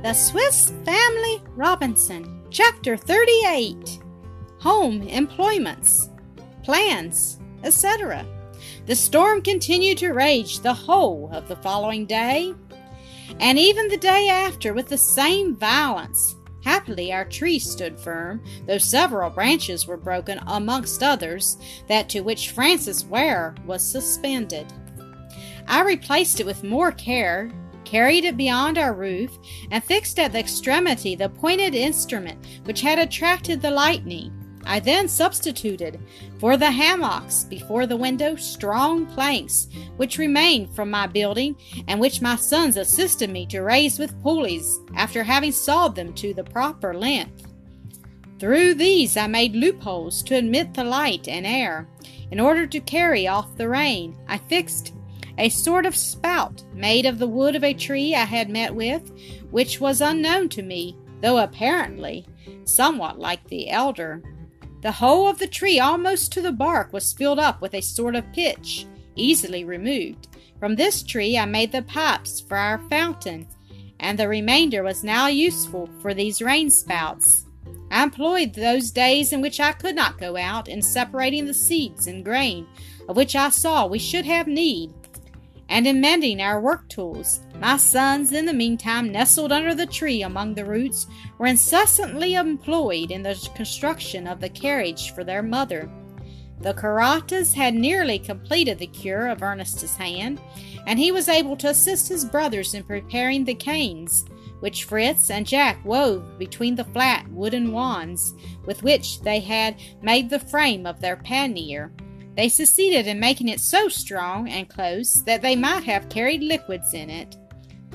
The 0.00 0.14
Swiss 0.14 0.72
Family 0.84 1.42
Robinson, 1.56 2.44
Chapter 2.50 2.96
38 2.96 3.98
Home 4.60 5.02
Employments, 5.02 6.10
Plans, 6.62 7.40
etc. 7.64 8.24
The 8.86 8.94
storm 8.94 9.42
continued 9.42 9.98
to 9.98 10.12
rage 10.12 10.60
the 10.60 10.72
whole 10.72 11.28
of 11.32 11.48
the 11.48 11.56
following 11.56 12.06
day, 12.06 12.54
and 13.40 13.58
even 13.58 13.88
the 13.88 13.96
day 13.96 14.28
after 14.28 14.72
with 14.72 14.86
the 14.86 14.96
same 14.96 15.56
violence. 15.56 16.36
Happily, 16.62 17.12
our 17.12 17.24
tree 17.24 17.58
stood 17.58 17.98
firm, 17.98 18.40
though 18.68 18.78
several 18.78 19.30
branches 19.30 19.88
were 19.88 19.96
broken, 19.96 20.38
amongst 20.46 21.02
others, 21.02 21.58
that 21.88 22.08
to 22.10 22.20
which 22.20 22.50
Francis 22.50 23.04
wire 23.04 23.52
was 23.66 23.82
suspended. 23.82 24.72
I 25.66 25.82
replaced 25.82 26.38
it 26.38 26.46
with 26.46 26.62
more 26.62 26.92
care, 26.92 27.50
carried 27.88 28.24
it 28.24 28.36
beyond 28.36 28.76
our 28.76 28.92
roof, 28.92 29.38
and 29.70 29.82
fixed 29.82 30.18
at 30.18 30.32
the 30.32 30.38
extremity 30.38 31.14
the 31.14 31.28
pointed 31.28 31.74
instrument 31.74 32.44
which 32.64 32.82
had 32.82 32.98
attracted 32.98 33.62
the 33.62 33.70
lightning. 33.70 34.30
I 34.66 34.80
then 34.80 35.08
substituted 35.08 35.98
for 36.38 36.58
the 36.58 36.70
hammocks 36.70 37.44
before 37.44 37.86
the 37.86 37.96
window 37.96 38.36
strong 38.36 39.06
planks 39.06 39.68
which 39.96 40.18
remained 40.18 40.74
from 40.74 40.90
my 40.90 41.06
building 41.06 41.56
and 41.86 41.98
which 41.98 42.20
my 42.20 42.36
sons 42.36 42.76
assisted 42.76 43.30
me 43.30 43.46
to 43.46 43.62
raise 43.62 43.98
with 43.98 44.20
pulleys 44.22 44.78
after 44.94 45.22
having 45.22 45.52
sawed 45.52 45.94
them 45.94 46.12
to 46.14 46.34
the 46.34 46.44
proper 46.44 46.92
length. 46.92 47.46
Through 48.38 48.74
these 48.74 49.16
I 49.16 49.26
made 49.26 49.56
loopholes 49.56 50.22
to 50.24 50.36
admit 50.36 50.74
the 50.74 50.84
light 50.84 51.26
and 51.26 51.46
air. 51.46 51.88
In 52.30 52.38
order 52.38 52.66
to 52.66 52.80
carry 52.80 53.26
off 53.26 53.56
the 53.56 53.68
rain, 53.68 54.14
I 54.28 54.36
fixed 54.36 54.92
a 55.38 55.48
sort 55.48 55.86
of 55.86 55.96
spout 55.96 56.62
made 56.74 57.06
of 57.06 57.18
the 57.18 57.26
wood 57.26 57.54
of 57.54 57.64
a 57.64 57.72
tree 57.72 58.14
I 58.14 58.24
had 58.24 58.50
met 58.50 58.74
with, 58.74 59.10
which 59.50 59.80
was 59.80 60.00
unknown 60.00 60.48
to 60.50 60.62
me, 60.62 60.96
though 61.22 61.38
apparently 61.38 62.26
somewhat 62.64 63.18
like 63.18 63.46
the 63.48 63.70
elder. 63.70 64.22
The 64.82 64.92
whole 64.92 65.28
of 65.28 65.38
the 65.38 65.48
tree, 65.48 65.80
almost 65.80 66.32
to 66.32 66.42
the 66.42 66.52
bark, 66.52 66.92
was 66.92 67.12
filled 67.12 67.38
up 67.38 67.60
with 67.60 67.74
a 67.74 67.80
sort 67.80 68.14
of 68.14 68.32
pitch, 68.32 68.86
easily 69.16 69.64
removed. 69.64 70.28
From 70.58 70.76
this 70.76 71.02
tree 71.02 71.38
I 71.38 71.44
made 71.44 71.72
the 71.72 71.82
pipes 71.82 72.40
for 72.40 72.56
our 72.56 72.78
fountain, 72.88 73.48
and 74.00 74.18
the 74.18 74.28
remainder 74.28 74.82
was 74.82 75.02
now 75.02 75.26
useful 75.26 75.88
for 76.00 76.14
these 76.14 76.42
rain 76.42 76.70
spouts. 76.70 77.44
I 77.90 78.02
employed 78.02 78.54
those 78.54 78.90
days 78.90 79.32
in 79.32 79.40
which 79.40 79.60
I 79.60 79.72
could 79.72 79.94
not 79.94 80.18
go 80.18 80.36
out 80.36 80.68
in 80.68 80.82
separating 80.82 81.46
the 81.46 81.54
seeds 81.54 82.06
and 82.06 82.24
grain, 82.24 82.66
of 83.08 83.16
which 83.16 83.34
I 83.34 83.48
saw 83.48 83.86
we 83.86 83.98
should 83.98 84.26
have 84.26 84.46
need, 84.46 84.92
and 85.68 85.86
in 85.86 86.00
mending 86.00 86.40
our 86.40 86.60
work 86.60 86.88
tools. 86.88 87.40
My 87.58 87.76
sons, 87.76 88.32
in 88.32 88.46
the 88.46 88.52
meantime, 88.52 89.12
nestled 89.12 89.52
under 89.52 89.74
the 89.74 89.86
tree 89.86 90.22
among 90.22 90.54
the 90.54 90.64
roots, 90.64 91.06
were 91.38 91.46
incessantly 91.46 92.34
employed 92.34 93.10
in 93.10 93.22
the 93.22 93.48
construction 93.54 94.26
of 94.26 94.40
the 94.40 94.48
carriage 94.48 95.14
for 95.14 95.24
their 95.24 95.42
mother. 95.42 95.90
The 96.60 96.74
Karatas 96.74 97.52
had 97.52 97.74
nearly 97.74 98.18
completed 98.18 98.78
the 98.78 98.86
cure 98.88 99.28
of 99.28 99.42
Ernest's 99.42 99.96
hand, 99.96 100.40
and 100.86 100.98
he 100.98 101.12
was 101.12 101.28
able 101.28 101.56
to 101.58 101.68
assist 101.68 102.08
his 102.08 102.24
brothers 102.24 102.74
in 102.74 102.82
preparing 102.82 103.44
the 103.44 103.54
canes, 103.54 104.24
which 104.60 104.84
Fritz 104.84 105.30
and 105.30 105.46
Jack 105.46 105.84
wove 105.84 106.36
between 106.38 106.74
the 106.74 106.84
flat 106.84 107.28
wooden 107.30 107.70
wands 107.72 108.34
with 108.66 108.82
which 108.82 109.20
they 109.20 109.38
had 109.38 109.76
made 110.02 110.28
the 110.30 110.40
frame 110.40 110.84
of 110.84 111.00
their 111.00 111.16
pannier. 111.16 111.92
They 112.38 112.48
succeeded 112.48 113.08
in 113.08 113.18
making 113.18 113.48
it 113.48 113.58
so 113.58 113.88
strong 113.88 114.48
and 114.48 114.68
close 114.68 115.24
that 115.24 115.42
they 115.42 115.56
might 115.56 115.82
have 115.82 116.08
carried 116.08 116.40
liquids 116.40 116.94
in 116.94 117.10
it. 117.10 117.36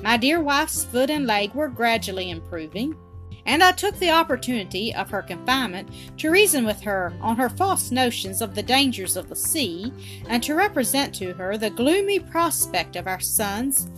My 0.02 0.18
dear 0.18 0.42
wife's 0.42 0.84
foot 0.84 1.08
and 1.08 1.26
leg 1.26 1.54
were 1.54 1.70
gradually 1.70 2.28
improving, 2.28 2.94
and 3.46 3.62
I 3.62 3.72
took 3.72 3.98
the 3.98 4.10
opportunity 4.10 4.94
of 4.94 5.08
her 5.08 5.22
confinement 5.22 5.88
to 6.18 6.30
reason 6.30 6.66
with 6.66 6.78
her 6.82 7.14
on 7.22 7.36
her 7.36 7.48
false 7.48 7.90
notions 7.90 8.42
of 8.42 8.54
the 8.54 8.62
dangers 8.62 9.16
of 9.16 9.30
the 9.30 9.34
sea, 9.34 9.90
and 10.28 10.42
to 10.42 10.54
represent 10.54 11.14
to 11.14 11.32
her 11.32 11.56
the 11.56 11.70
gloomy 11.70 12.20
prospect 12.20 12.96
of 12.96 13.06
our 13.06 13.20
sons 13.20 13.88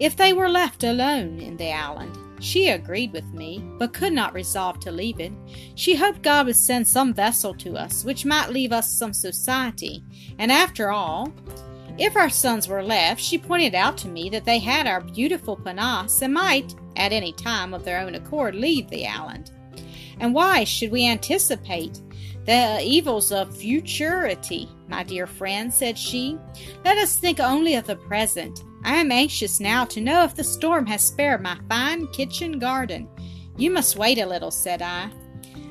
if 0.00 0.14
they 0.14 0.34
were 0.34 0.50
left 0.50 0.84
alone 0.84 1.40
in 1.40 1.56
the 1.56 1.72
island. 1.72 2.14
She 2.40 2.68
agreed 2.68 3.12
with 3.12 3.32
me, 3.32 3.62
but 3.78 3.92
could 3.92 4.12
not 4.12 4.34
resolve 4.34 4.78
to 4.80 4.92
leave 4.92 5.20
it. 5.20 5.32
She 5.74 5.94
hoped 5.94 6.22
God 6.22 6.46
would 6.46 6.56
send 6.56 6.86
some 6.86 7.12
vessel 7.12 7.54
to 7.54 7.76
us 7.76 8.04
which 8.04 8.24
might 8.24 8.50
leave 8.50 8.72
us 8.72 8.92
some 8.92 9.12
society. 9.12 10.04
And 10.38 10.52
after 10.52 10.90
all, 10.90 11.32
if 11.98 12.16
our 12.16 12.30
sons 12.30 12.68
were 12.68 12.82
left, 12.82 13.20
she 13.20 13.38
pointed 13.38 13.74
out 13.74 13.98
to 13.98 14.08
me 14.08 14.30
that 14.30 14.44
they 14.44 14.60
had 14.60 14.86
our 14.86 15.00
beautiful 15.00 15.56
pinnace 15.56 16.22
and 16.22 16.32
might, 16.32 16.74
at 16.96 17.12
any 17.12 17.32
time 17.32 17.74
of 17.74 17.84
their 17.84 18.00
own 18.00 18.14
accord, 18.14 18.54
leave 18.54 18.88
the 18.88 19.06
island. 19.06 19.50
And 20.20 20.32
why 20.32 20.64
should 20.64 20.92
we 20.92 21.08
anticipate 21.08 22.00
the 22.44 22.80
evils 22.82 23.32
of 23.32 23.56
futurity, 23.56 24.68
my 24.88 25.02
dear 25.02 25.26
friend? 25.26 25.72
said 25.72 25.98
she. 25.98 26.38
Let 26.84 26.98
us 26.98 27.18
think 27.18 27.40
only 27.40 27.74
of 27.74 27.86
the 27.86 27.96
present 27.96 28.62
I 28.88 28.94
am 28.94 29.12
anxious 29.12 29.60
now 29.60 29.84
to 29.84 30.00
know 30.00 30.24
if 30.24 30.34
the 30.34 30.42
storm 30.42 30.86
has 30.86 31.04
spared 31.04 31.42
my 31.42 31.58
fine 31.68 32.06
kitchen 32.06 32.58
garden. 32.58 33.06
You 33.58 33.70
must 33.70 33.98
wait 33.98 34.16
a 34.16 34.24
little, 34.24 34.50
said 34.50 34.80
I. 34.80 35.10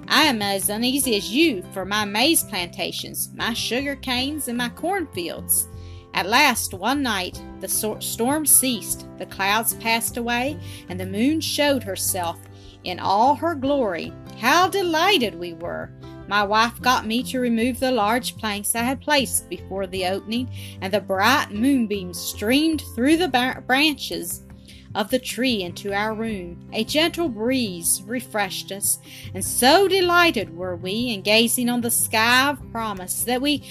I 0.07 0.25
am 0.25 0.44
as 0.44 0.69
uneasy 0.69 1.17
as 1.17 1.31
you 1.31 1.63
for 1.73 1.83
my 1.83 2.06
maize 2.06 2.44
plantations, 2.44 3.31
my 3.33 3.53
sugar 3.53 3.95
canes, 3.95 4.50
and 4.50 4.56
my 4.56 4.69
cornfields. 4.69 5.67
At 6.13 6.27
last, 6.27 6.75
one 6.75 7.01
night, 7.01 7.41
the 7.59 7.67
storm 7.67 8.45
ceased, 8.45 9.07
the 9.17 9.25
clouds 9.25 9.73
passed 9.73 10.17
away, 10.17 10.59
and 10.88 11.00
the 11.00 11.07
moon 11.07 11.41
showed 11.41 11.81
herself 11.81 12.38
in 12.83 13.00
all 13.00 13.33
her 13.33 13.56
glory. 13.56 14.13
How 14.38 14.69
delighted 14.69 15.33
we 15.33 15.53
were! 15.53 15.89
My 16.27 16.43
wife 16.43 16.81
got 16.81 17.05
me 17.05 17.23
to 17.23 17.39
remove 17.39 17.79
the 17.79 17.91
large 17.91 18.38
planks 18.38 18.75
I 18.75 18.83
had 18.83 19.01
placed 19.01 19.49
before 19.49 19.88
the 19.88 20.05
opening, 20.05 20.49
and 20.81 20.93
the 20.93 20.99
bright 20.99 21.51
moonbeams 21.51 22.19
streamed 22.19 22.83
through 22.93 23.17
the 23.17 23.63
branches 23.65 24.43
of 24.95 25.09
the 25.09 25.19
tree 25.19 25.63
into 25.63 25.93
our 25.93 26.13
room. 26.13 26.67
A 26.73 26.83
gentle 26.83 27.29
breeze 27.29 28.01
refreshed 28.05 28.71
us, 28.71 28.99
and 29.33 29.43
so 29.43 29.88
delighted 29.88 30.55
were 30.55 30.75
we 30.75 31.13
in 31.13 31.21
gazing 31.21 31.69
on 31.69 31.81
the 31.81 31.91
sky 31.91 32.49
of 32.49 32.71
promise 32.71 33.23
that 33.23 33.41
we 33.41 33.63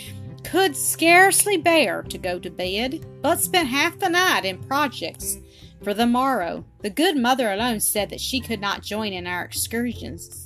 could 0.45 0.77
scarcely 0.77 1.57
bear 1.57 2.03
to 2.05 2.19
go 2.19 2.39
to 2.39 2.51
bed, 2.51 3.05
but 3.21 3.41
spent 3.41 3.69
half 3.69 3.99
the 3.99 4.09
night 4.09 4.45
in 4.45 4.59
projects 4.59 5.39
for 5.83 5.93
the 5.93 6.07
morrow. 6.07 6.65
The 6.83 6.91
good 6.91 7.17
mother 7.17 7.51
alone 7.53 7.81
said 7.81 8.11
that 8.11 8.21
she 8.21 8.41
could 8.41 8.61
not 8.61 8.83
join 8.83 9.13
in 9.13 9.27
our 9.27 9.45
excursions. 9.45 10.46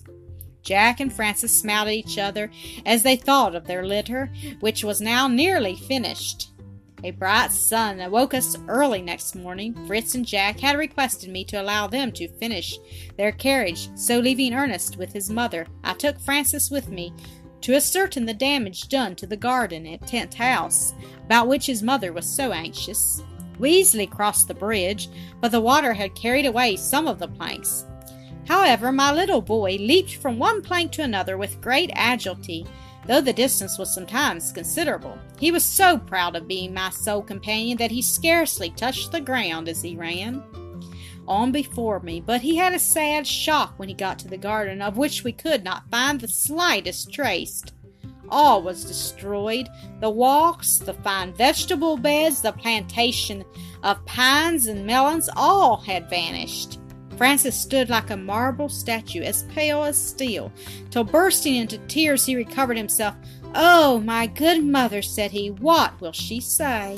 Jack 0.63 1.01
and 1.01 1.13
Francis 1.13 1.59
smiled 1.59 1.89
at 1.89 1.95
each 1.95 2.19
other 2.19 2.51
as 2.85 3.03
they 3.03 3.17
thought 3.17 3.55
of 3.55 3.67
their 3.67 3.85
litter, 3.85 4.31
which 4.61 4.85
was 4.85 5.01
now 5.01 5.29
nearly 5.29 5.77
finished. 5.77 6.51
A 7.03 7.13
bright 7.13 7.51
sun 7.51 8.01
awoke 8.01 8.35
us 8.35 8.59
early 8.69 9.01
next 9.01 9.35
morning. 9.35 9.75
Fritz 9.87 10.15
and 10.15 10.27
Jack 10.27 10.61
had 10.61 10.77
requested 10.77 11.31
me 11.31 11.45
to 11.45 11.61
allow 11.61 11.87
them 11.87 12.13
to 12.13 12.29
finish 12.29 12.79
their 13.17 13.33
carriage, 13.33 13.89
so 13.95 14.19
leaving 14.19 14.53
Ernest 14.53 14.99
with 14.99 15.13
his 15.13 15.31
mother, 15.31 15.67
I 15.83 15.95
took 15.95 16.21
Francis 16.21 16.71
with 16.71 16.91
me 16.91 17.15
to 17.63 17.75
ascertain 17.75 18.27
the 18.27 18.35
damage 18.35 18.89
done 18.89 19.15
to 19.17 19.27
the 19.27 19.37
garden 19.37 19.87
at 19.87 20.07
Tent 20.07 20.35
House, 20.35 20.95
about 21.25 21.49
which 21.49 21.67
his 21.67 21.83
mother 21.83 22.13
was 22.13 22.27
so 22.27 22.53
anxious. 22.53 23.23
We 23.59 23.71
easily 23.71 24.07
crossed 24.07 24.49
the 24.49 24.55
bridge, 24.55 25.09
but 25.41 25.53
the 25.53 25.61
water 25.61 25.93
had 25.93 26.15
carried 26.15 26.47
away 26.47 26.77
some 26.77 27.07
of 27.07 27.19
the 27.19 27.29
planks. 27.29 27.85
However, 28.47 28.91
my 28.91 29.13
little 29.13 29.41
boy 29.41 29.77
leaped 29.77 30.17
from 30.17 30.39
one 30.39 30.63
plank 30.63 30.93
to 30.93 31.03
another 31.03 31.37
with 31.37 31.61
great 31.61 31.91
agility, 31.95 32.67
though 33.07 33.21
the 33.21 33.33
distance 33.33 33.79
was 33.79 33.93
sometimes 33.93 34.53
considerable. 34.53 35.19
He 35.39 35.53
was 35.53 35.65
so 35.65 35.99
proud 35.99 36.37
of 36.37 36.49
being 36.49 36.75
my 36.75 36.91
sole 36.91 37.23
companion 37.23 37.79
that 37.79 37.91
he 37.91 38.03
scarcely 38.03 38.71
touched 38.71 39.13
the 39.13 39.21
ground 39.21 39.69
as 39.69 39.83
he 39.83 39.97
ran 39.97 40.43
on 41.29 41.53
before 41.53 42.01
me, 42.01 42.21
but 42.21 42.41
he 42.41 42.57
had 42.57 42.75
a 42.75 42.79
sad 42.79 43.27
shock 43.27 43.75
when 43.77 43.89
he 43.89 43.95
got 43.95 44.19
to 44.19 44.29
the 44.29 44.37
garden, 44.37 44.83
of 44.83 44.97
which 44.97 45.23
we 45.23 45.33
could 45.33 45.63
not 45.63 45.89
find 45.89 46.21
the 46.21 46.29
slightest 46.29 47.13
trace. 47.13 47.63
All 48.29 48.63
was 48.63 48.85
destroyed 48.85 49.69
the 50.01 50.11
walks, 50.11 50.79
the 50.79 50.95
fine 50.95 51.33
vegetable 51.33 51.97
beds, 51.97 52.43
the 52.43 52.53
plantation 52.53 53.45
of 53.83 54.05
pines 54.07 54.67
and 54.67 54.85
melons, 54.85 55.29
all 55.37 55.77
had 55.77 56.11
vanished. 56.11 56.80
Francis 57.21 57.55
stood 57.55 57.91
like 57.91 58.09
a 58.09 58.17
marble 58.17 58.71
statue, 58.71 59.21
as 59.21 59.43
pale 59.43 59.85
as 59.85 60.03
steel, 60.03 60.51
till 60.89 61.05
bursting 61.05 61.57
into 61.57 61.77
tears 61.81 62.25
he 62.25 62.35
recovered 62.35 62.79
himself. 62.79 63.15
Oh, 63.55 64.01
my 64.01 64.27
good 64.27 64.65
mother, 64.65 65.03
said 65.03 65.31
he, 65.31 65.51
what 65.51 66.01
will 66.01 66.13
she 66.13 66.41
say 66.41 66.97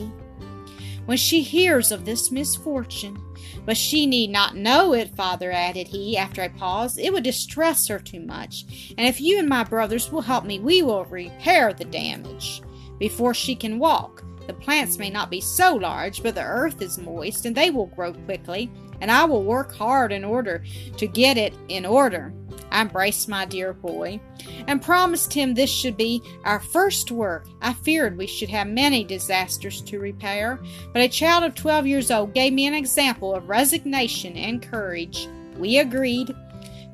when 1.06 1.16
she 1.16 1.42
hears 1.42 1.90
of 1.90 2.04
this 2.04 2.30
misfortune? 2.30 3.20
But 3.66 3.76
she 3.76 4.06
need 4.06 4.30
not 4.30 4.54
know 4.54 4.92
it, 4.94 5.16
father, 5.16 5.50
added 5.50 5.88
he, 5.88 6.16
after 6.16 6.42
a 6.42 6.50
pause. 6.50 6.98
It 6.98 7.12
would 7.12 7.24
distress 7.24 7.88
her 7.88 7.98
too 7.98 8.20
much, 8.20 8.94
and 8.96 9.08
if 9.08 9.20
you 9.20 9.40
and 9.40 9.48
my 9.48 9.64
brothers 9.64 10.12
will 10.12 10.22
help 10.22 10.44
me, 10.44 10.60
we 10.60 10.82
will 10.82 11.04
repair 11.06 11.72
the 11.72 11.84
damage 11.84 12.62
before 13.00 13.34
she 13.34 13.56
can 13.56 13.80
walk. 13.80 14.22
The 14.46 14.54
plants 14.54 14.98
may 14.98 15.10
not 15.10 15.30
be 15.30 15.40
so 15.40 15.74
large, 15.74 16.22
but 16.22 16.36
the 16.36 16.44
earth 16.44 16.80
is 16.80 16.98
moist 16.98 17.44
and 17.44 17.56
they 17.56 17.70
will 17.70 17.86
grow 17.86 18.12
quickly, 18.12 18.70
and 19.02 19.10
I 19.10 19.24
will 19.24 19.42
work 19.42 19.74
hard 19.74 20.12
in 20.12 20.24
order 20.24 20.62
to 20.96 21.06
get 21.08 21.36
it 21.36 21.52
in 21.68 21.84
order. 21.84 22.32
I 22.70 22.80
embraced 22.82 23.28
my 23.28 23.44
dear 23.44 23.74
boy 23.74 24.20
and 24.68 24.80
promised 24.80 25.34
him 25.34 25.52
this 25.52 25.68
should 25.68 25.96
be 25.96 26.22
our 26.44 26.60
first 26.60 27.10
work. 27.10 27.46
I 27.60 27.74
feared 27.74 28.16
we 28.16 28.28
should 28.28 28.48
have 28.48 28.68
many 28.68 29.02
disasters 29.04 29.82
to 29.82 29.98
repair, 29.98 30.58
but 30.92 31.02
a 31.02 31.08
child 31.08 31.42
of 31.42 31.56
12 31.56 31.86
years 31.86 32.10
old 32.12 32.32
gave 32.32 32.52
me 32.52 32.66
an 32.66 32.74
example 32.74 33.34
of 33.34 33.48
resignation 33.48 34.36
and 34.36 34.62
courage. 34.62 35.28
We 35.58 35.80
agreed 35.80 36.34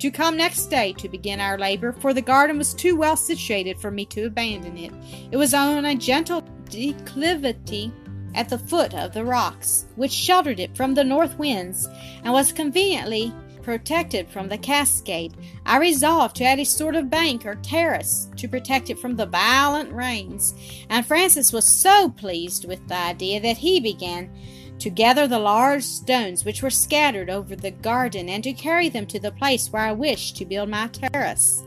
to 0.01 0.11
come 0.11 0.37
next 0.37 0.67
day 0.67 0.95
to 0.95 1.09
begin 1.09 1.41
our 1.41 1.59
labor, 1.59 1.93
for 1.93 2.15
the 2.15 2.23
garden 2.23 2.57
was 2.57 2.73
too 2.73 2.97
well 2.97 3.17
situated 3.17 3.79
for 3.79 3.91
me 3.91 4.07
to 4.07 4.25
abandon 4.25 4.79
it. 4.79 4.93
It 5.31 5.37
was 5.37 5.53
on 5.53 5.85
a 5.85 5.95
gentle 5.95 6.43
declivity 6.71 7.93
at 8.39 8.49
the 8.49 8.59
foot 8.59 8.95
of 8.95 9.13
the 9.13 9.25
rocks, 9.25 9.87
which 9.97 10.13
sheltered 10.13 10.61
it 10.61 10.77
from 10.77 10.95
the 10.95 11.03
north 11.03 11.37
winds, 11.39 11.89
and 12.23 12.33
was 12.33 12.53
conveniently 12.53 13.35
protected 13.65 14.31
from 14.31 14.49
the 14.49 14.57
cascade, 14.57 15.35
I 15.67 15.79
resolved 15.79 16.37
to 16.37 16.45
add 16.45 16.61
a 16.61 16.65
sort 16.65 16.95
of 16.95 17.11
bank 17.11 17.45
or 17.45 17.57
terrace 17.57 18.31
to 18.37 18.49
protect 18.49 18.91
it 18.91 18.99
from 18.99 19.17
the 19.17 19.27
violent 19.27 19.93
rains, 19.93 20.55
and 20.89 21.05
Francis 21.05 21.53
was 21.53 21.69
so 21.69 22.11
pleased 22.11 22.67
with 22.67 22.87
the 22.87 22.95
idea 22.95 23.41
that 23.41 23.59
he 23.59 23.81
began 23.81 24.31
to 24.79 24.89
gather 24.89 25.27
the 25.27 25.41
large 25.41 25.83
stones 25.83 26.45
which 26.45 26.63
were 26.63 26.71
scattered 26.71 27.29
over 27.29 27.57
the 27.57 27.73
garden 27.73 28.29
and 28.29 28.45
to 28.45 28.53
carry 28.53 28.89
them 28.89 29.05
to 29.07 29.19
the 29.19 29.33
place 29.33 29.69
where 29.69 29.83
I 29.83 29.93
wished 29.93 30.37
to 30.37 30.47
build 30.47 30.69
my 30.69 30.87
terrace. 30.87 31.65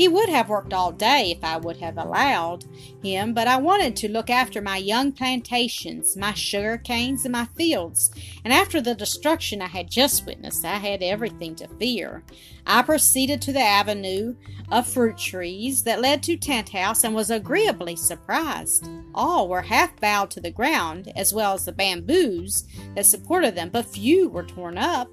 He 0.00 0.08
would 0.08 0.30
have 0.30 0.48
worked 0.48 0.72
all 0.72 0.92
day 0.92 1.30
if 1.30 1.44
I 1.44 1.58
would 1.58 1.76
have 1.76 1.98
allowed 1.98 2.64
him, 3.02 3.34
but 3.34 3.46
I 3.46 3.58
wanted 3.58 3.96
to 3.96 4.10
look 4.10 4.30
after 4.30 4.62
my 4.62 4.78
young 4.78 5.12
plantations, 5.12 6.16
my 6.16 6.32
sugar 6.32 6.78
canes, 6.78 7.26
and 7.26 7.32
my 7.32 7.44
fields, 7.54 8.10
and 8.42 8.50
after 8.50 8.80
the 8.80 8.94
destruction 8.94 9.60
I 9.60 9.66
had 9.66 9.90
just 9.90 10.24
witnessed, 10.24 10.64
I 10.64 10.78
had 10.78 11.02
everything 11.02 11.54
to 11.56 11.68
fear. 11.78 12.24
I 12.66 12.80
proceeded 12.80 13.42
to 13.42 13.52
the 13.52 13.60
avenue 13.60 14.36
of 14.72 14.88
fruit 14.88 15.18
trees 15.18 15.82
that 15.82 16.00
led 16.00 16.22
to 16.22 16.38
Tent 16.38 16.70
House 16.70 17.04
and 17.04 17.14
was 17.14 17.28
agreeably 17.28 17.94
surprised. 17.94 18.88
All 19.14 19.48
were 19.48 19.60
half 19.60 20.00
bowed 20.00 20.30
to 20.30 20.40
the 20.40 20.50
ground, 20.50 21.12
as 21.14 21.34
well 21.34 21.52
as 21.52 21.66
the 21.66 21.72
bamboos 21.72 22.66
that 22.94 23.04
supported 23.04 23.54
them, 23.54 23.68
but 23.68 23.84
few 23.84 24.30
were 24.30 24.44
torn 24.44 24.78
up. 24.78 25.12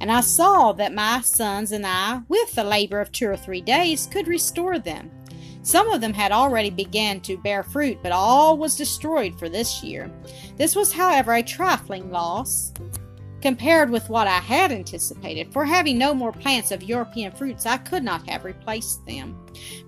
And 0.00 0.10
I 0.10 0.20
saw 0.20 0.72
that 0.72 0.94
my 0.94 1.20
sons 1.20 1.72
and 1.72 1.86
I, 1.86 2.22
with 2.28 2.54
the 2.54 2.64
labor 2.64 3.00
of 3.00 3.12
two 3.12 3.28
or 3.28 3.36
three 3.36 3.60
days, 3.60 4.06
could 4.06 4.28
restore 4.28 4.78
them. 4.78 5.10
Some 5.62 5.88
of 5.88 6.00
them 6.00 6.12
had 6.12 6.30
already 6.30 6.70
begun 6.70 7.20
to 7.22 7.38
bear 7.38 7.62
fruit, 7.62 7.98
but 8.02 8.12
all 8.12 8.58
was 8.58 8.76
destroyed 8.76 9.38
for 9.38 9.48
this 9.48 9.82
year. 9.82 10.10
This 10.56 10.76
was, 10.76 10.92
however, 10.92 11.34
a 11.34 11.42
trifling 11.42 12.10
loss 12.10 12.72
compared 13.44 13.90
with 13.90 14.08
what 14.08 14.26
I 14.26 14.38
had 14.38 14.72
anticipated, 14.72 15.52
for 15.52 15.66
having 15.66 15.98
no 15.98 16.14
more 16.14 16.32
plants 16.32 16.70
of 16.70 16.82
European 16.82 17.30
fruits, 17.30 17.66
I 17.66 17.76
could 17.76 18.02
not 18.02 18.26
have 18.26 18.42
replaced 18.42 19.04
them. 19.04 19.38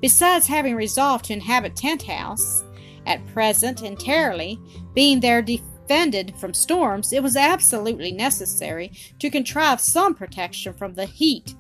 Besides 0.03 0.47
having 0.47 0.75
resolved 0.75 1.25
to 1.25 1.33
inhabit 1.33 1.75
Tent 1.75 2.03
House, 2.03 2.65
at 3.07 3.27
present 3.29 3.83
entirely, 3.83 4.61
being 4.93 5.21
there 5.21 5.41
defended 5.87 6.35
from 6.37 6.53
storms, 6.53 7.13
it 7.13 7.23
was 7.23 7.37
absolutely 7.37 8.11
necessary 8.11 8.91
to 9.21 9.31
contrive 9.31 9.81
some 9.81 10.15
protection 10.15 10.73
from 10.73 10.95
the 10.95 11.07
heat. 11.07 11.55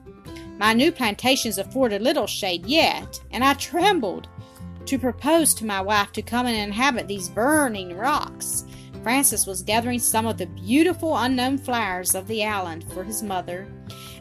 My 0.59 0.73
new 0.73 0.91
plantations 0.91 1.59
afforded 1.59 2.03
little 2.03 2.27
shade 2.27 2.67
yet, 2.67 3.21
and 3.31 3.45
I 3.45 3.55
trembled 3.55 4.27
to 4.87 4.99
propose 4.99 5.55
to 5.55 5.65
my 5.65 5.81
wife 5.81 6.13
to 6.13 6.23
come 6.23 6.47
and 6.47 6.57
inhabit 6.57 7.07
these 7.07 7.29
burning 7.29 7.97
rocks. 7.97 8.65
Francis 9.05 9.47
was 9.47 9.63
gathering 9.63 10.01
some 10.01 10.27
of 10.27 10.39
the 10.39 10.47
beautiful 10.47 11.17
unknown 11.17 11.59
flowers 11.59 12.17
of 12.17 12.27
the 12.27 12.45
island 12.45 12.85
for 12.93 13.05
his 13.05 13.23
mother, 13.23 13.69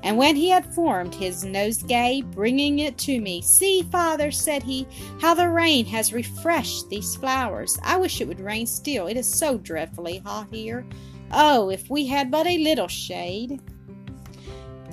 and 0.04 0.18
when 0.18 0.36
he 0.36 0.50
had 0.50 0.74
formed 0.74 1.16
his 1.16 1.44
nosegay, 1.44 2.22
bringing 2.32 2.80
it 2.80 2.98
to 3.00 3.20
me, 3.20 3.42
See, 3.42 3.84
father, 3.84 4.32
said 4.32 4.64
he, 4.64 4.88
how 5.22 5.34
the 5.34 5.50
rain 5.50 5.86
has 5.86 6.14
refreshed 6.14 6.90
these 6.90 7.16
flowers. 7.16 7.78
I 7.84 7.98
wish 7.98 8.22
it 8.22 8.28
would 8.28 8.40
rain 8.40 8.66
still. 8.66 9.08
It 9.08 9.18
is 9.18 9.28
so 9.28 9.58
dreadfully 9.58 10.20
hot 10.20 10.48
here. 10.52 10.86
Oh, 11.32 11.70
if 11.70 11.90
we 11.90 12.06
had 12.08 12.32
but 12.32 12.48
a 12.48 12.58
little 12.58 12.88
shade. 12.88 13.62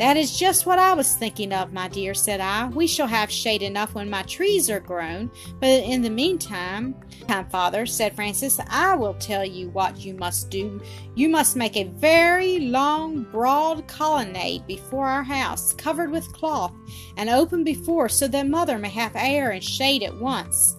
That 0.03 0.17
is 0.17 0.37
just 0.37 0.67
what 0.67 0.81
I 0.81 0.95
was 0.95 1.15
thinking 1.15 1.53
of, 1.53 1.73
my 1.73 1.87
dear, 1.87 2.13
said 2.13 2.41
I. 2.41 2.67
We 2.67 2.89
shall 2.89 3.07
have 3.07 3.31
shade 3.31 3.63
enough 3.63 3.95
when 3.95 4.11
my 4.11 4.23
trees 4.23 4.69
are 4.69 4.81
grown, 4.81 5.31
but 5.61 5.69
in 5.69 6.03
the 6.03 6.11
meantime, 6.11 6.97
time, 7.29 7.49
father, 7.51 7.87
said 7.87 8.17
Francis, 8.17 8.59
I 8.69 8.97
will 8.97 9.15
tell 9.15 9.45
you 9.45 9.69
what 9.69 10.05
you 10.05 10.15
must 10.15 10.51
do. 10.51 10.83
You 11.15 11.29
must 11.29 11.55
make 11.55 11.77
a 11.77 11.85
very 11.85 12.59
long, 12.59 13.23
broad 13.31 13.87
colonnade 13.87 14.67
before 14.67 15.07
our 15.07 15.23
house, 15.23 15.73
covered 15.73 16.11
with 16.11 16.33
cloth, 16.33 16.75
and 17.17 17.31
open 17.31 17.63
before, 17.63 18.09
so 18.09 18.27
that 18.27 18.49
mother 18.49 18.79
may 18.79 18.91
have 18.91 19.15
air 19.15 19.53
and 19.53 19.63
shade 19.63 20.03
at 20.03 20.19
once. 20.19 20.79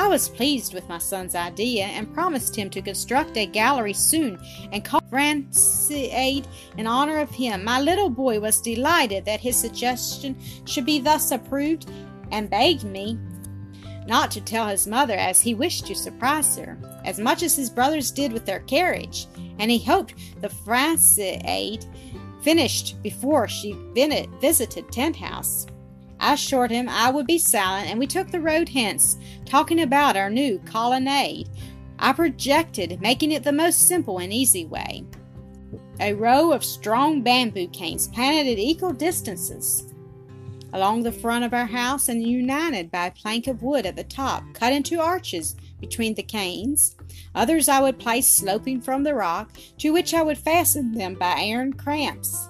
I 0.00 0.08
was 0.08 0.30
pleased 0.30 0.72
with 0.72 0.88
my 0.88 0.96
son's 0.96 1.34
idea 1.34 1.84
and 1.84 2.14
promised 2.14 2.56
him 2.56 2.70
to 2.70 2.80
construct 2.80 3.36
a 3.36 3.44
gallery 3.44 3.92
soon 3.92 4.40
and 4.72 4.82
call 4.82 5.02
Francade 5.10 6.48
in 6.78 6.86
honor 6.86 7.18
of 7.18 7.28
him. 7.30 7.62
My 7.64 7.78
little 7.82 8.08
boy 8.08 8.40
was 8.40 8.62
delighted 8.62 9.26
that 9.26 9.40
his 9.40 9.56
suggestion 9.56 10.40
should 10.64 10.86
be 10.86 11.00
thus 11.00 11.32
approved 11.32 11.90
and 12.32 12.48
begged 12.48 12.84
me 12.84 13.18
not 14.06 14.30
to 14.30 14.40
tell 14.40 14.68
his 14.68 14.86
mother 14.86 15.16
as 15.16 15.42
he 15.42 15.52
wished 15.52 15.86
to 15.88 15.94
surprise 15.94 16.56
her, 16.56 16.78
as 17.04 17.20
much 17.20 17.42
as 17.42 17.54
his 17.54 17.68
brothers 17.68 18.10
did 18.10 18.32
with 18.32 18.46
their 18.46 18.60
carriage, 18.60 19.26
and 19.58 19.70
he 19.70 19.78
hoped 19.78 20.14
the 20.40 20.48
Francade 20.48 21.84
finished 22.40 23.02
before 23.02 23.48
she 23.48 23.76
visited 24.40 24.90
Tent 24.90 25.16
House. 25.16 25.66
I 26.20 26.34
assured 26.34 26.70
him 26.70 26.88
I 26.88 27.10
would 27.10 27.26
be 27.26 27.38
silent, 27.38 27.88
and 27.88 27.98
we 27.98 28.06
took 28.06 28.30
the 28.30 28.40
road 28.40 28.68
hence, 28.68 29.18
talking 29.44 29.80
about 29.80 30.16
our 30.16 30.30
new 30.30 30.60
colonnade. 30.60 31.48
I 31.98 32.12
projected 32.12 33.00
making 33.00 33.32
it 33.32 33.42
the 33.42 33.52
most 33.52 33.88
simple 33.88 34.18
and 34.18 34.32
easy 34.32 34.66
way. 34.66 35.04
A 35.98 36.14
row 36.14 36.52
of 36.52 36.64
strong 36.64 37.22
bamboo 37.22 37.68
canes 37.68 38.08
planted 38.08 38.52
at 38.52 38.58
equal 38.58 38.92
distances 38.92 39.90
along 40.72 41.02
the 41.02 41.12
front 41.12 41.44
of 41.44 41.54
our 41.54 41.66
house 41.66 42.08
and 42.08 42.22
united 42.26 42.90
by 42.90 43.06
a 43.06 43.10
plank 43.10 43.46
of 43.46 43.62
wood 43.62 43.86
at 43.86 43.96
the 43.96 44.04
top, 44.04 44.44
cut 44.54 44.72
into 44.72 45.00
arches 45.00 45.56
between 45.80 46.14
the 46.14 46.22
canes. 46.22 46.96
Others 47.34 47.68
I 47.68 47.80
would 47.80 47.98
place 47.98 48.26
sloping 48.26 48.80
from 48.80 49.02
the 49.02 49.14
rock, 49.14 49.52
to 49.78 49.90
which 49.90 50.14
I 50.14 50.22
would 50.22 50.38
fasten 50.38 50.92
them 50.92 51.14
by 51.14 51.34
iron 51.38 51.72
cramps. 51.72 52.48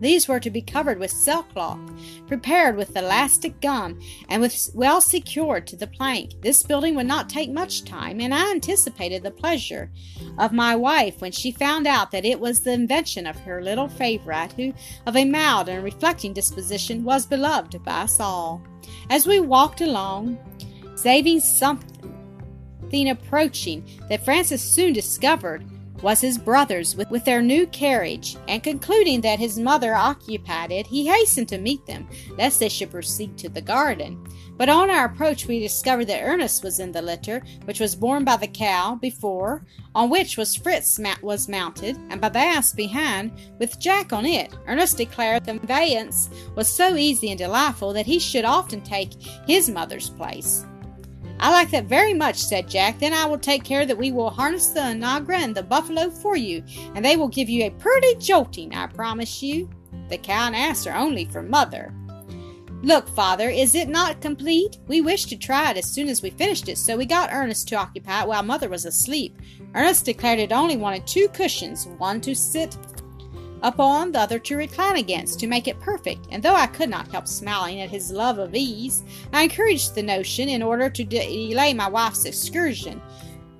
These 0.00 0.28
were 0.28 0.40
to 0.40 0.50
be 0.50 0.62
covered 0.62 0.98
with 0.98 1.10
sailcloth, 1.10 1.78
prepared 2.26 2.76
with 2.76 2.96
elastic 2.96 3.60
gum, 3.60 4.00
and 4.28 4.40
with 4.40 4.70
well 4.74 5.00
secured 5.00 5.66
to 5.68 5.76
the 5.76 5.86
plank. 5.86 6.40
This 6.40 6.62
building 6.62 6.94
would 6.94 7.06
not 7.06 7.28
take 7.28 7.50
much 7.50 7.84
time, 7.84 8.20
and 8.20 8.34
I 8.34 8.50
anticipated 8.50 9.22
the 9.22 9.30
pleasure 9.30 9.90
of 10.38 10.52
my 10.52 10.74
wife 10.74 11.20
when 11.20 11.32
she 11.32 11.52
found 11.52 11.86
out 11.86 12.10
that 12.12 12.24
it 12.24 12.40
was 12.40 12.60
the 12.60 12.72
invention 12.72 13.26
of 13.26 13.38
her 13.40 13.62
little 13.62 13.88
favorite, 13.88 14.52
who, 14.54 14.72
of 15.06 15.16
a 15.16 15.24
mild 15.24 15.68
and 15.68 15.84
reflecting 15.84 16.32
disposition, 16.32 17.04
was 17.04 17.26
beloved 17.26 17.82
by 17.84 18.02
us 18.02 18.18
all. 18.20 18.62
As 19.10 19.26
we 19.26 19.40
walked 19.40 19.80
along, 19.80 20.38
saving 20.94 21.40
something 21.40 21.90
approaching 23.10 23.88
that 24.08 24.24
Francis 24.24 24.62
soon 24.62 24.92
discovered 24.92 25.64
was 26.02 26.20
his 26.20 26.38
brother's 26.38 26.96
with, 26.96 27.10
with 27.10 27.24
their 27.24 27.42
new 27.42 27.66
carriage, 27.66 28.36
and 28.48 28.62
concluding 28.62 29.20
that 29.20 29.38
his 29.38 29.58
mother 29.58 29.94
occupied 29.94 30.72
it, 30.72 30.86
he 30.86 31.06
hastened 31.06 31.48
to 31.48 31.58
meet 31.58 31.84
them, 31.86 32.08
lest 32.36 32.60
they 32.60 32.68
should 32.68 32.90
proceed 32.90 33.36
to 33.38 33.48
the 33.48 33.60
garden. 33.60 34.22
But 34.56 34.68
on 34.68 34.90
our 34.90 35.06
approach, 35.06 35.46
we 35.46 35.58
discovered 35.58 36.06
that 36.06 36.22
Ernest 36.22 36.62
was 36.62 36.80
in 36.80 36.92
the 36.92 37.00
litter, 37.00 37.42
which 37.64 37.80
was 37.80 37.96
borne 37.96 38.24
by 38.24 38.36
the 38.36 38.46
cow 38.46 38.94
before, 38.94 39.64
on 39.94 40.10
which 40.10 40.36
was 40.36 40.54
Fritz 40.54 41.00
was 41.22 41.48
mounted, 41.48 41.96
and 42.10 42.20
by 42.20 42.28
the 42.28 42.40
ass 42.40 42.72
behind, 42.72 43.32
with 43.58 43.80
Jack 43.80 44.12
on 44.12 44.26
it. 44.26 44.52
Ernest 44.66 44.98
declared 44.98 45.44
the 45.44 45.58
conveyance 45.58 46.28
was 46.54 46.68
so 46.68 46.94
easy 46.96 47.30
and 47.30 47.38
delightful 47.38 47.92
that 47.94 48.06
he 48.06 48.18
should 48.18 48.44
often 48.44 48.82
take 48.82 49.14
his 49.46 49.70
mother's 49.70 50.10
place. 50.10 50.66
I 51.40 51.50
like 51.50 51.70
that 51.70 51.86
very 51.86 52.12
much, 52.12 52.36
said 52.36 52.68
Jack. 52.68 52.98
Then 52.98 53.14
I 53.14 53.24
will 53.24 53.38
take 53.38 53.64
care 53.64 53.86
that 53.86 53.96
we 53.96 54.12
will 54.12 54.28
harness 54.28 54.68
the 54.68 54.82
onager 54.82 55.32
and 55.32 55.54
the 55.54 55.62
buffalo 55.62 56.10
for 56.10 56.36
you, 56.36 56.62
and 56.94 57.02
they 57.02 57.16
will 57.16 57.28
give 57.28 57.48
you 57.48 57.64
a 57.64 57.70
pretty 57.70 58.14
jolting, 58.16 58.74
I 58.74 58.86
promise 58.86 59.42
you. 59.42 59.70
The 60.10 60.18
cow 60.18 60.48
and 60.48 60.54
ass 60.54 60.86
are 60.86 60.94
only 60.94 61.24
for 61.24 61.42
mother. 61.42 61.94
Look, 62.82 63.08
father, 63.08 63.48
is 63.48 63.74
it 63.74 63.88
not 63.88 64.20
complete? 64.20 64.78
We 64.86 65.00
wished 65.00 65.28
to 65.30 65.36
try 65.36 65.70
it 65.70 65.76
as 65.76 65.90
soon 65.90 66.08
as 66.08 66.22
we 66.22 66.30
finished 66.30 66.68
it, 66.68 66.78
so 66.78 66.96
we 66.96 67.06
got 67.06 67.30
Ernest 67.32 67.68
to 67.68 67.76
occupy 67.76 68.22
it 68.22 68.28
while 68.28 68.42
mother 68.42 68.68
was 68.68 68.84
asleep. 68.84 69.38
Ernest 69.74 70.04
declared 70.04 70.38
it 70.38 70.52
only 70.52 70.76
wanted 70.76 71.06
two 71.06 71.28
cushions, 71.28 71.86
one 71.98 72.20
to 72.22 72.34
sit 72.34 72.76
upon 73.62 74.12
the 74.12 74.20
other 74.20 74.38
to 74.38 74.56
recline 74.56 74.96
against 74.96 75.40
to 75.40 75.46
make 75.46 75.68
it 75.68 75.80
perfect, 75.80 76.26
and 76.30 76.42
though 76.42 76.54
I 76.54 76.66
could 76.66 76.88
not 76.88 77.10
help 77.10 77.26
smiling 77.28 77.80
at 77.80 77.90
his 77.90 78.10
love 78.10 78.38
of 78.38 78.54
ease, 78.54 79.04
I 79.32 79.44
encouraged 79.44 79.94
the 79.94 80.02
notion 80.02 80.48
in 80.48 80.62
order 80.62 80.88
to 80.90 81.04
delay 81.04 81.74
my 81.74 81.88
wife's 81.88 82.24
excursion. 82.24 83.00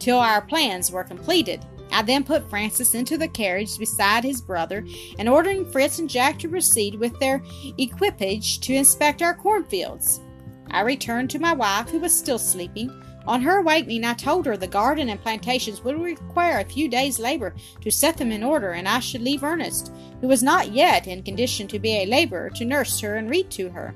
till 0.01 0.19
our 0.19 0.41
plans 0.41 0.91
were 0.91 1.05
completed. 1.05 1.65
I 1.93 2.03
then 2.03 2.25
put 2.25 2.49
Francis 2.49 2.95
into 2.95 3.19
the 3.19 3.29
carriage 3.29 3.79
beside 3.79 4.25
his 4.25 4.41
brother, 4.41 4.85
and 5.19 5.29
ordering 5.29 5.71
Fritz 5.71 5.99
and 5.99 6.09
Jack 6.09 6.39
to 6.41 6.49
proceed 6.49 6.95
with 6.95 7.19
their 7.21 7.43
equipage 7.79 8.61
to 8.61 8.75
inspect 8.75 9.23
our 9.23 9.35
cornfields. 9.35 10.21
I 10.71 10.83
returned 10.83 11.31
to 11.31 11.39
my 11.39 11.53
wife, 11.53 11.91
who 11.91 11.99
was 11.99 12.17
still 12.17 12.39
sleeping. 12.39 12.91
On 13.27 13.43
her 13.43 13.59
awakening, 13.59 14.05
I 14.05 14.15
told 14.15 14.47
her 14.47 14.57
the 14.57 14.67
garden 14.67 15.11
and 15.11 15.21
plantations 15.21 15.85
would 15.85 16.01
require 16.01 16.59
a 16.59 16.65
few 16.65 16.89
days' 16.89 17.19
labor 17.19 17.55
to 17.83 17.91
set 17.91 18.17
them 18.17 18.33
in 18.33 18.43
order, 18.43 18.73
and 18.73 18.89
I 18.89 19.01
should 19.01 19.21
leave 19.21 19.45
Ernest, 19.45 19.93
who 20.21 20.29
was 20.29 20.43
not 20.43 20.73
yet 20.73 21.07
in 21.07 21.23
condition 21.23 21.69
to 21.69 21.79
be 21.79 21.99
a 21.99 22.07
laborer, 22.07 22.51
to 22.51 22.65
nurse 22.65 22.99
her 23.01 23.17
and 23.17 23.29
read 23.29 23.51
to 23.53 23.69
her. 23.71 23.95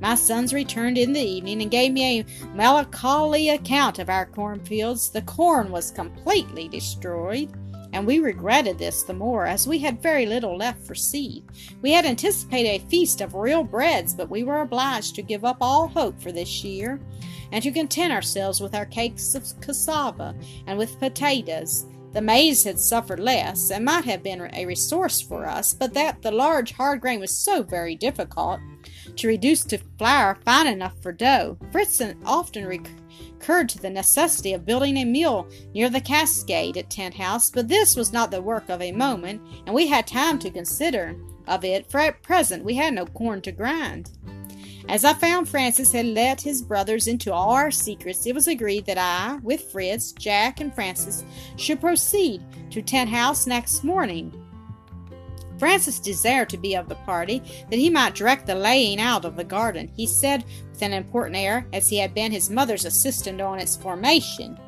My 0.00 0.14
sons 0.14 0.52
returned 0.52 0.98
in 0.98 1.14
the 1.14 1.20
evening 1.20 1.62
and 1.62 1.70
gave 1.70 1.92
me 1.92 2.20
a 2.20 2.46
melancholy 2.54 3.48
account 3.48 3.98
of 3.98 4.10
our 4.10 4.26
cornfields. 4.26 5.08
The 5.08 5.22
corn 5.22 5.70
was 5.70 5.90
completely 5.90 6.68
destroyed, 6.68 7.50
and 7.92 8.06
we 8.06 8.18
regretted 8.18 8.78
this 8.78 9.02
the 9.02 9.14
more 9.14 9.46
as 9.46 9.66
we 9.66 9.78
had 9.78 10.02
very 10.02 10.26
little 10.26 10.56
left 10.56 10.86
for 10.86 10.94
seed. 10.94 11.44
We 11.82 11.92
had 11.92 12.06
anticipated 12.06 12.68
a 12.68 12.88
feast 12.88 13.20
of 13.20 13.34
real 13.34 13.64
breads, 13.64 14.14
but 14.14 14.30
we 14.30 14.44
were 14.44 14.60
obliged 14.60 15.14
to 15.16 15.22
give 15.22 15.44
up 15.44 15.58
all 15.60 15.88
hope 15.88 16.20
for 16.20 16.32
this 16.32 16.64
year 16.64 17.00
and 17.52 17.62
to 17.62 17.70
content 17.70 18.12
ourselves 18.12 18.60
with 18.60 18.74
our 18.74 18.86
cakes 18.86 19.34
of 19.34 19.44
cassava 19.60 20.34
and 20.66 20.78
with 20.78 20.98
potatoes. 20.98 21.86
The 22.12 22.22
maize 22.22 22.64
had 22.64 22.78
suffered 22.80 23.20
less 23.20 23.70
and 23.70 23.84
might 23.84 24.06
have 24.06 24.22
been 24.22 24.48
a 24.54 24.64
resource 24.64 25.20
for 25.20 25.46
us, 25.46 25.74
but 25.74 25.92
that 25.94 26.22
the 26.22 26.30
large 26.30 26.72
hard 26.72 27.00
grain 27.02 27.20
was 27.20 27.36
so 27.36 27.62
very 27.62 27.94
difficult 27.94 28.60
to 29.16 29.28
reduce 29.28 29.64
to 29.64 29.78
flour 29.98 30.38
fine 30.44 30.66
enough 30.66 30.94
for 31.02 31.12
dough. 31.12 31.58
Fritz 31.72 32.02
often 32.24 32.66
recurred 33.46 33.68
to 33.68 33.78
the 33.78 33.90
necessity 33.90 34.52
of 34.54 34.66
building 34.66 34.96
a 34.96 35.04
mill 35.04 35.48
near 35.72 35.88
the 35.88 36.00
cascade 36.00 36.76
at 36.76 36.90
Tent 36.90 37.14
House, 37.14 37.50
but 37.50 37.68
this 37.68 37.94
was 37.94 38.12
not 38.12 38.30
the 38.30 38.42
work 38.42 38.68
of 38.68 38.82
a 38.82 38.92
moment, 38.92 39.40
and 39.66 39.74
we 39.74 39.86
had 39.86 40.06
time 40.06 40.38
to 40.40 40.50
consider 40.50 41.14
of 41.46 41.64
it, 41.64 41.88
for 41.90 42.00
at 42.00 42.22
present 42.22 42.64
we 42.64 42.74
had 42.74 42.94
no 42.94 43.06
corn 43.06 43.40
to 43.42 43.52
grind. 43.52 44.10
As 44.88 45.04
I 45.04 45.14
found 45.14 45.48
Francis 45.48 45.92
had 45.92 46.06
let 46.06 46.40
his 46.40 46.62
brothers 46.62 47.08
into 47.08 47.32
all 47.32 47.50
our 47.50 47.70
secrets, 47.70 48.26
it 48.26 48.34
was 48.34 48.48
agreed 48.48 48.86
that 48.86 48.98
I, 48.98 49.36
with 49.42 49.70
Fritz, 49.70 50.12
Jack, 50.12 50.60
and 50.60 50.74
Francis, 50.74 51.24
should 51.56 51.80
proceed 51.80 52.42
to 52.70 52.82
Tent 52.82 53.10
House 53.10 53.46
next 53.46 53.82
morning. 53.84 54.32
Francis 55.58 55.98
desired 55.98 56.48
to 56.50 56.56
be 56.56 56.74
of 56.74 56.88
the 56.88 56.94
party, 56.96 57.42
that 57.70 57.78
he 57.78 57.90
might 57.90 58.14
direct 58.14 58.46
the 58.46 58.54
laying 58.54 59.00
out 59.00 59.24
of 59.24 59.36
the 59.36 59.44
garden, 59.44 59.90
he 59.96 60.06
said 60.06 60.44
with 60.70 60.82
an 60.82 60.92
important 60.92 61.36
air, 61.36 61.66
as 61.72 61.88
he 61.88 61.98
had 61.98 62.14
been 62.14 62.32
his 62.32 62.50
mother's 62.50 62.84
assistant 62.84 63.40
on 63.40 63.58
its 63.58 63.76
formation. 63.76 64.58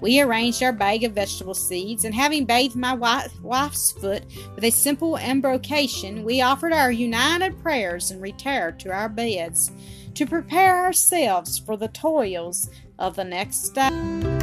We 0.00 0.20
arranged 0.20 0.62
our 0.62 0.72
bag 0.72 1.04
of 1.04 1.12
vegetable 1.12 1.54
seeds, 1.54 2.06
and 2.06 2.14
having 2.14 2.46
bathed 2.46 2.74
my 2.74 2.94
wife's 2.94 3.92
foot 3.92 4.24
with 4.54 4.64
a 4.64 4.70
simple 4.70 5.16
embrocation, 5.16 6.24
we 6.24 6.40
offered 6.40 6.72
our 6.72 6.90
united 6.90 7.60
prayers 7.62 8.10
and 8.10 8.22
retired 8.22 8.80
to 8.80 8.90
our 8.90 9.10
beds 9.10 9.70
to 10.14 10.26
prepare 10.26 10.84
ourselves 10.84 11.58
for 11.58 11.76
the 11.76 11.88
toils 11.88 12.70
of 12.98 13.14
the 13.14 13.24
next 13.24 13.70
day. 13.70 14.39